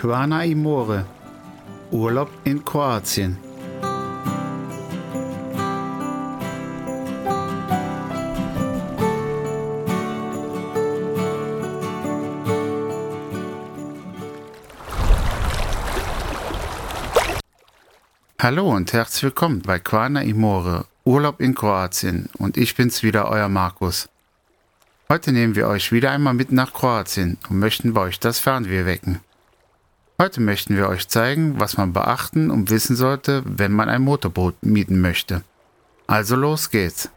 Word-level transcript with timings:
Quana 0.00 0.44
Imore. 0.44 1.04
Urlaub 1.90 2.30
in 2.44 2.64
Kroatien. 2.64 3.36
Hallo 18.40 18.70
und 18.70 18.92
herzlich 18.92 19.24
willkommen 19.24 19.62
bei 19.62 19.80
Quana 19.80 20.22
Imore, 20.22 20.84
Urlaub 21.04 21.40
in 21.40 21.56
Kroatien 21.56 22.28
und 22.38 22.56
ich 22.56 22.76
bin's 22.76 23.02
wieder, 23.02 23.28
euer 23.28 23.48
Markus. 23.48 24.08
Heute 25.08 25.32
nehmen 25.32 25.56
wir 25.56 25.66
euch 25.66 25.90
wieder 25.90 26.12
einmal 26.12 26.34
mit 26.34 26.52
nach 26.52 26.72
Kroatien 26.72 27.36
und 27.48 27.58
möchten 27.58 27.94
bei 27.94 28.02
euch 28.02 28.20
das 28.20 28.38
Fernweh 28.38 28.86
wecken. 28.86 29.18
Heute 30.20 30.40
möchten 30.40 30.76
wir 30.76 30.88
euch 30.88 31.06
zeigen, 31.06 31.60
was 31.60 31.76
man 31.76 31.92
beachten 31.92 32.50
und 32.50 32.70
wissen 32.70 32.96
sollte, 32.96 33.44
wenn 33.46 33.70
man 33.70 33.88
ein 33.88 34.02
Motorboot 34.02 34.56
mieten 34.64 35.00
möchte. 35.00 35.42
Also 36.08 36.34
los 36.34 36.70
geht's. 36.70 37.08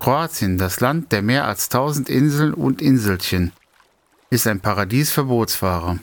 Kroatien, 0.00 0.56
das 0.56 0.80
Land 0.80 1.12
der 1.12 1.20
mehr 1.20 1.46
als 1.46 1.66
1000 1.66 2.08
Inseln 2.08 2.54
und 2.54 2.80
Inselchen, 2.80 3.52
ist 4.30 4.46
ein 4.46 4.60
Paradies 4.60 5.12
für 5.12 5.24
Bootsfahrer. 5.24 5.98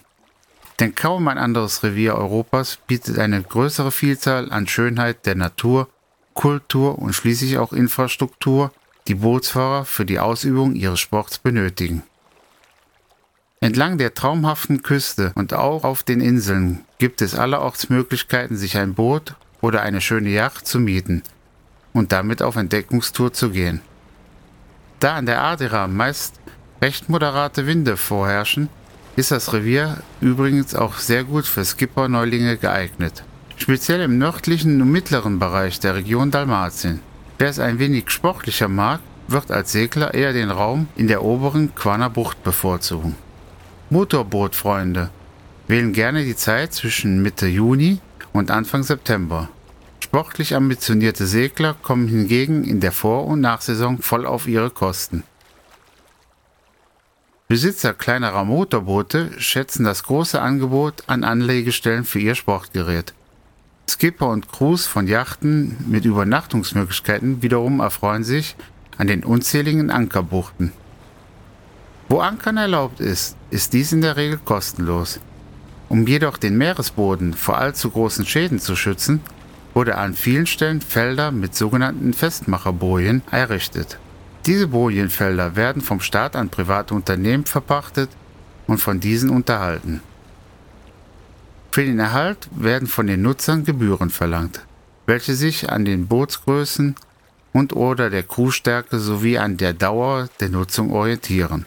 Denn 0.81 0.95
kaum 0.95 1.27
ein 1.27 1.37
anderes 1.37 1.83
Revier 1.83 2.15
Europas 2.15 2.79
bietet 2.87 3.19
eine 3.19 3.39
größere 3.43 3.91
Vielzahl 3.91 4.51
an 4.51 4.67
Schönheit 4.67 5.27
der 5.27 5.35
Natur, 5.35 5.87
Kultur 6.33 6.97
und 6.97 7.13
schließlich 7.13 7.59
auch 7.59 7.71
Infrastruktur, 7.71 8.73
die 9.07 9.13
Bootsfahrer 9.13 9.85
für 9.85 10.05
die 10.05 10.17
Ausübung 10.17 10.73
ihres 10.73 10.99
Sports 10.99 11.37
benötigen. 11.37 12.01
Entlang 13.59 13.99
der 13.99 14.15
traumhaften 14.15 14.81
Küste 14.81 15.33
und 15.35 15.53
auch 15.53 15.83
auf 15.83 16.01
den 16.01 16.19
Inseln 16.19 16.83
gibt 16.97 17.21
es 17.21 17.35
allerorts 17.35 17.89
Möglichkeiten, 17.89 18.57
sich 18.57 18.75
ein 18.75 18.95
Boot 18.95 19.35
oder 19.61 19.83
eine 19.83 20.01
schöne 20.01 20.29
Yacht 20.29 20.65
zu 20.65 20.79
mieten 20.79 21.21
und 21.93 22.11
damit 22.11 22.41
auf 22.41 22.55
Entdeckungstour 22.55 23.33
zu 23.33 23.51
gehen. 23.51 23.81
Da 24.99 25.13
an 25.13 25.27
der 25.27 25.43
Adira 25.43 25.87
meist 25.87 26.39
recht 26.81 27.07
moderate 27.07 27.67
Winde 27.67 27.97
vorherrschen, 27.97 28.69
ist 29.15 29.31
das 29.31 29.53
Revier 29.53 29.97
übrigens 30.21 30.75
auch 30.75 30.97
sehr 30.97 31.23
gut 31.23 31.45
für 31.45 31.65
Skipper-Neulinge 31.65 32.57
geeignet. 32.57 33.23
Speziell 33.57 34.01
im 34.01 34.17
nördlichen 34.17 34.81
und 34.81 34.91
mittleren 34.91 35.37
Bereich 35.37 35.79
der 35.79 35.95
Region 35.95 36.31
Dalmatien. 36.31 36.99
Wer 37.37 37.49
es 37.49 37.59
ein 37.59 37.79
wenig 37.79 38.09
sportlicher 38.09 38.67
mag, 38.67 39.01
wird 39.27 39.51
als 39.51 39.71
Segler 39.71 40.13
eher 40.13 40.33
den 40.33 40.49
Raum 40.49 40.87
in 40.95 41.07
der 41.07 41.23
oberen 41.23 41.75
Quaner 41.75 42.09
Bucht 42.09 42.43
bevorzugen. 42.43 43.15
Motorbootfreunde 43.89 45.09
wählen 45.67 45.93
gerne 45.93 46.23
die 46.23 46.35
Zeit 46.35 46.73
zwischen 46.73 47.21
Mitte 47.21 47.47
Juni 47.47 47.99
und 48.33 48.51
Anfang 48.51 48.83
September. 48.83 49.49
Sportlich 49.99 50.55
ambitionierte 50.55 51.25
Segler 51.25 51.75
kommen 51.81 52.07
hingegen 52.07 52.63
in 52.63 52.79
der 52.79 52.91
Vor- 52.91 53.27
und 53.27 53.41
Nachsaison 53.41 53.99
voll 53.99 54.25
auf 54.25 54.47
ihre 54.47 54.69
Kosten. 54.69 55.23
Besitzer 57.51 57.93
kleinerer 57.93 58.45
Motorboote 58.45 59.31
schätzen 59.37 59.83
das 59.83 60.03
große 60.03 60.41
Angebot 60.41 61.03
an 61.07 61.25
Anlegestellen 61.25 62.05
für 62.05 62.19
ihr 62.19 62.35
Sportgerät. 62.35 63.13
Skipper 63.89 64.29
und 64.29 64.49
Crews 64.49 64.87
von 64.87 65.05
Yachten 65.05 65.75
mit 65.85 66.05
Übernachtungsmöglichkeiten 66.05 67.41
wiederum 67.41 67.81
erfreuen 67.81 68.23
sich 68.23 68.55
an 68.97 69.07
den 69.07 69.25
unzähligen 69.25 69.91
Ankerbuchten. 69.91 70.71
Wo 72.07 72.21
Ankern 72.21 72.55
erlaubt 72.55 73.01
ist, 73.01 73.35
ist 73.49 73.73
dies 73.73 73.91
in 73.91 73.99
der 73.99 74.15
Regel 74.15 74.37
kostenlos. 74.37 75.19
Um 75.89 76.07
jedoch 76.07 76.37
den 76.37 76.57
Meeresboden 76.57 77.33
vor 77.33 77.57
allzu 77.57 77.89
großen 77.89 78.25
Schäden 78.25 78.59
zu 78.59 78.77
schützen, 78.77 79.19
wurde 79.73 79.97
an 79.97 80.13
vielen 80.13 80.47
Stellen 80.47 80.79
Felder 80.79 81.31
mit 81.31 81.53
sogenannten 81.53 82.13
Festmacherbojen 82.13 83.23
errichtet. 83.29 83.99
Diese 84.45 84.67
Bojenfelder 84.67 85.55
werden 85.55 85.83
vom 85.83 85.99
Staat 85.99 86.35
an 86.35 86.49
private 86.49 86.95
Unternehmen 86.95 87.45
verpachtet 87.45 88.09
und 88.65 88.79
von 88.79 88.99
diesen 88.99 89.29
unterhalten. 89.29 90.01
Für 91.71 91.85
den 91.85 91.99
Erhalt 91.99 92.49
werden 92.51 92.87
von 92.87 93.05
den 93.05 93.21
Nutzern 93.21 93.63
Gebühren 93.65 94.09
verlangt, 94.09 94.65
welche 95.05 95.35
sich 95.35 95.69
an 95.69 95.85
den 95.85 96.07
Bootsgrößen 96.07 96.95
und 97.53 97.73
oder 97.73 98.09
der 98.09 98.23
Crewstärke 98.23 98.99
sowie 98.99 99.37
an 99.37 99.57
der 99.57 99.73
Dauer 99.73 100.27
der 100.39 100.49
Nutzung 100.49 100.91
orientieren. 100.91 101.65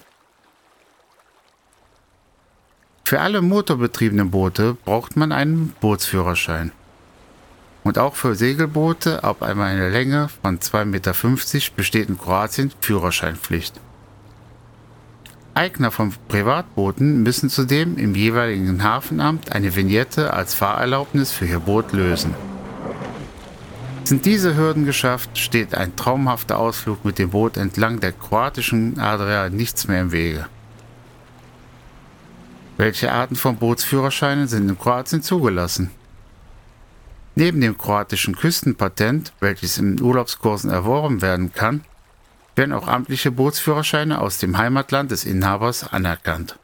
Für 3.05 3.21
alle 3.21 3.41
motorbetriebenen 3.41 4.31
Boote 4.31 4.75
braucht 4.85 5.17
man 5.17 5.31
einen 5.31 5.69
Bootsführerschein 5.81 6.73
und 7.84 7.99
auch 7.99 8.15
für 8.17 8.34
Segelboote 8.34 9.22
ab 9.22 9.43
einer 9.43 9.91
Länge 9.91 10.28
von 10.43 10.59
2,50 10.59 10.84
Meter 10.87 11.15
besteht 11.77 12.09
in 12.09 12.19
Kroatien 12.19 12.72
Führerscheinpflicht. 12.81 13.78
Eigner 15.53 15.93
von 15.93 16.12
Privatbooten 16.28 17.23
müssen 17.23 17.49
zudem 17.49 17.97
im 17.97 18.17
jeweiligen 18.17 18.83
Hafenamt 18.83 19.53
eine 19.53 19.77
Vignette 19.77 20.33
als 20.33 20.55
Fahrerlaubnis 20.55 21.31
für 21.31 21.47
ihr 21.47 21.61
Boot 21.61 21.93
lösen. 21.93 22.34
Sind 24.03 24.25
diese 24.27 24.56
Hürden 24.56 24.84
geschafft, 24.84 25.39
steht 25.39 25.75
ein 25.75 25.94
traumhafter 25.94 26.59
Ausflug 26.59 27.05
mit 27.05 27.19
dem 27.19 27.31
Boot 27.31 27.56
entlang 27.56 28.00
der 28.00 28.12
kroatischen 28.12 28.99
Adria 28.99 29.49
nichts 29.49 29.87
mehr 29.87 30.00
im 30.00 30.12
Wege. 30.12 30.47
Welche 32.77 33.12
Arten 33.12 33.37
von 33.37 33.56
Bootsführerscheinen 33.56 34.49
sind 34.49 34.69
in 34.69 34.78
Kroatien 34.78 35.23
zugelassen? 35.23 35.91
Neben 37.37 37.61
dem 37.61 37.77
kroatischen 37.77 38.37
Küstenpatent, 38.37 39.33
welches 39.41 39.78
in 39.78 40.00
Urlaubskursen 40.00 40.71
erworben 40.71 41.21
werden 41.21 41.53
kann, 41.53 41.84
werden 42.55 42.72
auch 42.72 42.87
amtliche 42.87 43.33
Bootsführerscheine 43.33 44.21
aus 44.21 44.39
dem 44.39 44.56
Heimatland 44.56 45.11
des 45.11 45.25
Inhabers 45.25 45.93
anerkannt. 45.93 46.56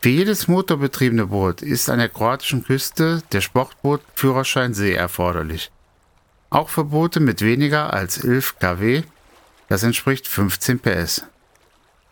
Für 0.00 0.10
jedes 0.10 0.46
motorbetriebene 0.46 1.26
Boot 1.26 1.62
ist 1.62 1.90
an 1.90 1.98
der 1.98 2.08
kroatischen 2.08 2.62
Küste 2.62 3.22
der 3.32 3.40
Sportbootführerschein 3.40 4.72
See 4.72 4.92
erforderlich. 4.92 5.72
Auch 6.48 6.68
für 6.68 6.84
Boote 6.84 7.18
mit 7.18 7.42
weniger 7.42 7.92
als 7.92 8.22
11 8.22 8.60
kW, 8.60 9.02
das 9.68 9.82
entspricht 9.82 10.28
15 10.28 10.78
PS. 10.78 11.24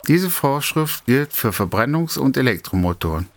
Diese 0.09 0.29
Vorschrift 0.29 1.07
gilt 1.07 1.33
für 1.33 1.51
Verbrennungs- 1.51 2.19
und 2.19 2.37
Elektromotoren. 2.37 3.29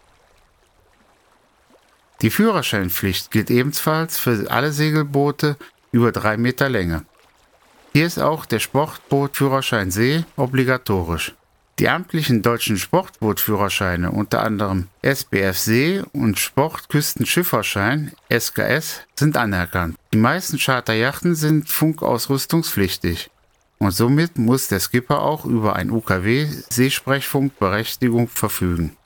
Die 2.22 2.32
Führerscheinpflicht 2.32 3.30
gilt 3.30 3.52
ebenfalls 3.52 4.18
für 4.18 4.50
alle 4.50 4.72
Segelboote 4.72 5.56
über 5.92 6.12
drei 6.12 6.38
Meter 6.38 6.68
Länge. 6.68 7.06
Hier 7.94 8.08
ist 8.08 8.20
auch 8.20 8.46
der 8.46 8.60
Sportbootführerschein 8.60 9.92
See 9.92 10.24
obligatorisch. 10.36 11.34
Die 11.80 11.90
amtlichen 11.90 12.42
deutschen 12.42 12.78
Sportbootführerscheine, 12.78 14.10
unter 14.10 14.42
anderem 14.42 14.88
SBF 15.04 15.60
See 15.60 16.02
und 16.12 16.40
Sportküstenschifferschein 16.40 18.14
SKS, 18.32 19.02
sind 19.16 19.38
anerkannt. 19.38 19.96
Die 20.12 20.18
meisten 20.18 20.58
Charterjachten 20.58 21.36
sind 21.36 21.70
funkausrüstungspflichtig 21.70 23.30
und 23.78 23.92
somit 23.92 24.40
muss 24.40 24.70
der 24.70 24.80
Skipper 24.80 25.22
auch 25.22 25.46
über 25.46 25.76
ein 25.76 25.92
UKW 25.92 26.48
Seesprechfunkberechtigung 26.72 28.28
verfügen. 28.28 28.97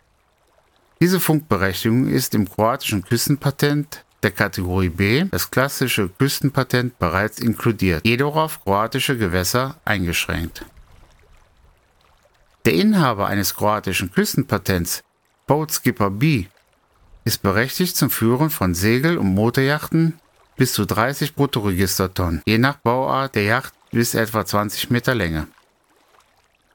Diese 1.02 1.20
Funkberechtigung 1.20 2.08
ist 2.08 2.36
im 2.36 2.48
kroatischen 2.48 3.04
Küstenpatent 3.04 4.06
der 4.22 4.30
Kategorie 4.30 4.90
B, 4.90 5.26
das 5.32 5.50
klassische 5.50 6.10
Küstenpatent, 6.10 7.00
bereits 7.00 7.40
inkludiert, 7.40 8.06
jedoch 8.06 8.36
auf 8.36 8.64
kroatische 8.64 9.18
Gewässer 9.18 9.78
eingeschränkt. 9.84 10.64
Der 12.66 12.74
Inhaber 12.74 13.26
eines 13.26 13.56
kroatischen 13.56 14.12
Küstenpatents, 14.12 15.02
Boatskipper 15.48 16.12
B, 16.12 16.46
ist 17.26 17.42
berechtigt 17.42 17.98
zum 17.98 18.12
Führen 18.12 18.52
von 18.52 18.76
Segel- 18.76 19.18
und 19.18 19.34
Motorjachten 19.34 20.20
bis 20.56 20.74
zu 20.74 20.86
30 20.86 21.34
Bruttoregistertonnen, 21.34 22.44
je 22.46 22.60
nach 22.60 22.76
Bauart 22.76 23.34
der 23.34 23.44
Yacht 23.46 23.74
bis 23.90 24.14
etwa 24.14 24.46
20 24.46 24.92
Meter 24.92 25.16
Länge. 25.16 25.48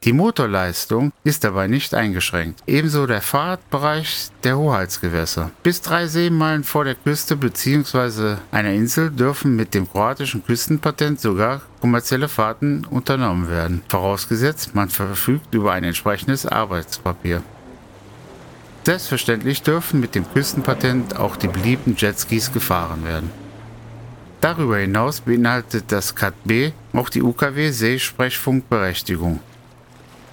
Die 0.07 0.13
Motorleistung 0.13 1.13
ist 1.25 1.43
dabei 1.43 1.67
nicht 1.67 1.93
eingeschränkt, 1.93 2.63
ebenso 2.69 3.09
der 3.09 3.21
Fahrtbereich 3.21 4.29
der 4.45 4.57
Hoheitsgewässer. 4.57 5.51
Bis 5.65 5.81
drei 5.81 6.07
Seemeilen 6.07 6.63
vor 6.63 6.85
der 6.85 6.95
Küste 6.95 7.35
bzw. 7.35 8.37
einer 8.53 8.71
Insel 8.71 9.11
dürfen 9.11 9.57
mit 9.57 9.75
dem 9.75 9.91
kroatischen 9.91 10.45
Küstenpatent 10.45 11.21
sogar 11.21 11.63
kommerzielle 11.81 12.29
Fahrten 12.29 12.85
unternommen 12.85 13.51
werden, 13.51 13.83
vorausgesetzt 13.89 14.77
man 14.77 14.91
verfügt 14.91 15.53
über 15.53 15.73
ein 15.73 15.83
entsprechendes 15.83 16.47
Arbeitspapier. 16.47 17.43
Selbstverständlich 18.85 19.63
dürfen 19.63 19.99
mit 19.99 20.15
dem 20.15 20.33
Küstenpatent 20.33 21.17
auch 21.17 21.35
die 21.35 21.49
beliebten 21.49 21.97
Jetskis 21.99 22.53
gefahren 22.53 23.05
werden. 23.05 23.33
Darüber 24.41 24.77
hinaus 24.77 25.23
beinhaltet 25.23 25.87
das 25.89 26.15
Cat 26.15 26.35
B 26.45 26.71
auch 26.93 27.09
die 27.09 27.23
UKW 27.23 27.71
Seesprechfunkberechtigung, 27.71 29.41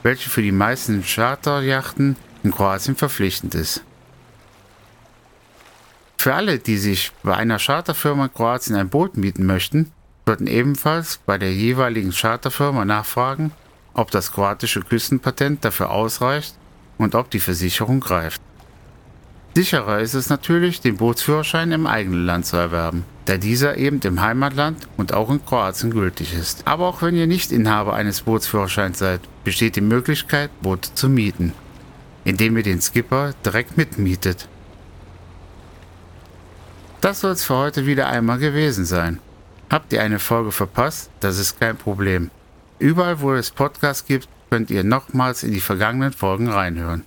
welche 0.04 0.30
für 0.30 0.42
die 0.42 0.52
meisten 0.52 1.04
Charterjachten 1.04 2.16
in 2.44 2.52
Kroatien 2.52 2.96
verpflichtend 2.96 3.56
ist. 3.56 3.84
Für 6.18 6.36
alle, 6.36 6.60
die 6.60 6.78
sich 6.78 7.12
bei 7.24 7.36
einer 7.36 7.60
Charterfirma 7.60 8.26
in 8.26 8.34
Kroatien 8.34 8.76
ein 8.76 8.90
Boot 8.90 9.18
mieten 9.18 9.46
möchten, 9.46 9.92
sollten 10.26 10.48
ebenfalls 10.48 11.20
bei 11.26 11.38
der 11.38 11.54
jeweiligen 11.54 12.12
Charterfirma 12.12 12.86
nachfragen, 12.86 13.52
ob 13.94 14.12
das 14.12 14.32
kroatische 14.32 14.82
Küstenpatent 14.82 15.66
dafür 15.66 15.90
ausreicht 15.90 16.56
und 16.98 17.16
ob 17.16 17.30
die 17.30 17.40
Versicherung 17.40 18.00
greift. 18.00 18.42
Sicherer 19.56 20.00
ist 20.00 20.14
es 20.14 20.30
natürlich, 20.30 20.82
den 20.82 20.98
Bootsführerschein 20.98 21.72
im 21.72 21.86
eigenen 21.86 22.26
Land 22.26 22.46
zu 22.46 22.58
erwerben, 22.58 23.04
da 23.26 23.38
dieser 23.38 23.78
eben 23.78 24.00
im 24.02 24.22
Heimatland 24.22 24.88
und 24.98 25.14
auch 25.14 25.30
in 25.30 25.46
Kroatien 25.46 25.92
gültig 25.92 26.34
ist. 26.34 26.68
Aber 26.68 26.88
auch 26.88 27.02
wenn 27.02 27.16
ihr 27.16 27.28
nicht 27.28 27.52
Inhaber 27.52 27.94
eines 27.94 28.22
Bootsführerscheins 28.22 29.00
seid, 29.00 29.22
besteht 29.44 29.76
die 29.76 29.82
Möglichkeit, 29.82 30.50
Boote 30.62 30.94
zu 30.94 31.10
mieten, 31.10 31.54
indem 32.26 32.58
ihr 32.58 32.64
den 32.64 32.82
Skipper 32.82 33.34
direkt 33.46 33.78
mitmietet. 33.78 34.48
Das 37.02 37.22
soll 37.22 37.32
es 37.32 37.44
für 37.44 37.56
heute 37.56 37.86
wieder 37.86 38.08
einmal 38.08 38.40
gewesen 38.40 38.86
sein. 38.86 39.20
Habt 39.70 39.92
ihr 39.92 40.02
eine 40.02 40.20
Folge 40.20 40.52
verpasst? 40.52 41.10
Das 41.20 41.38
ist 41.38 41.60
kein 41.60 41.78
Problem. 41.78 42.30
Überall, 42.80 43.22
wo 43.22 43.34
es 43.34 43.52
Podcasts 43.52 44.06
gibt, 44.06 44.28
könnt 44.50 44.70
ihr 44.70 44.84
nochmals 44.84 45.44
in 45.44 45.52
die 45.52 45.62
vergangenen 45.62 46.14
Folgen 46.14 46.50
reinhören. 46.50 47.06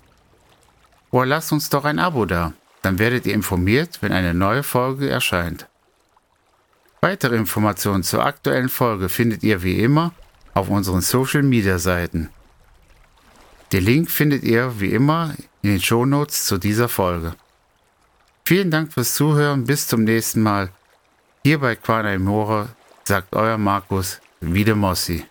Oder 1.11 1.27
lasst 1.27 1.53
uns 1.53 1.71
doch 1.71 1.85
ein 1.85 1.99
Abo 1.99 2.27
da, 2.27 2.53
dann 2.83 2.99
werdet 2.99 3.27
ihr 3.27 3.35
informiert, 3.35 3.99
wenn 4.01 4.13
eine 4.13 4.35
neue 4.35 4.63
Folge 4.63 5.09
erscheint. 5.09 5.67
Weitere 7.01 7.37
Informationen 7.37 8.03
zur 8.03 8.25
aktuellen 8.25 8.69
Folge 8.69 9.09
findet 9.09 9.43
ihr 9.43 9.63
wie 9.63 9.81
immer 9.81 10.13
auf 10.55 10.69
unseren 10.69 11.01
Social 11.01 11.43
Media 11.43 11.79
Seiten. 11.79 12.31
Den 13.73 13.85
Link 13.85 14.11
findet 14.11 14.43
ihr 14.45 14.81
wie 14.81 14.93
immer 14.93 15.35
in 15.63 15.71
den 15.71 15.83
Shownotes 15.83 16.47
zu 16.47 16.59
dieser 16.59 16.89
Folge. 16.89 17.35
Vielen 18.45 18.71
Dank 18.71 18.93
fürs 18.93 19.15
Zuhören, 19.15 19.65
bis 19.65 19.89
zum 19.89 20.05
nächsten 20.05 20.41
Mal. 20.41 20.71
Hier 21.45 21.59
bei 21.59 21.75
Quana 21.75 22.15
Imore 22.15 22.69
sagt 23.05 23.35
euer 23.35 23.59
Markus 23.59 24.21
Wiedemossi. 24.41 25.25